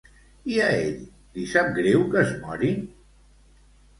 I 0.53 0.55
a 0.67 0.69
ell, 0.77 0.95
li 1.35 1.43
sap 1.51 1.69
greu 1.77 2.03
que 2.15 2.23
es 2.23 2.33
morin? 2.47 2.79